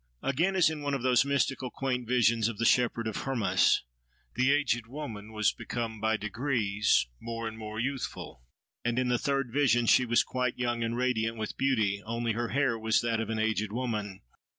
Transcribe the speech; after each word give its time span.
Again 0.23 0.55
as 0.55 0.71
in 0.71 0.81
one 0.81 0.95
of 0.95 1.03
those 1.03 1.25
mystical, 1.25 1.69
quaint 1.69 2.07
visions 2.07 2.47
of 2.47 2.57
the 2.57 2.65
Shepherd 2.65 3.05
of 3.05 3.17
Hermas, 3.17 3.83
"the 4.33 4.51
aged 4.51 4.87
woman 4.87 5.31
was 5.31 5.51
become 5.51 5.99
by 6.01 6.17
degrees 6.17 7.05
more 7.19 7.47
and 7.47 7.55
more 7.55 7.79
youthful. 7.79 8.41
And 8.83 8.97
in 8.97 9.09
the 9.09 9.19
third 9.19 9.51
vision 9.53 9.85
she 9.85 10.05
was 10.07 10.23
quite 10.23 10.57
young, 10.57 10.81
and 10.83 10.97
radiant 10.97 11.37
with 11.37 11.55
beauty: 11.55 12.01
only 12.03 12.31
her 12.31 12.47
hair 12.47 12.79
was 12.79 13.01
that 13.01 13.19
of 13.19 13.29
an 13.29 13.37
aged 13.37 13.71
woman. 13.71 14.21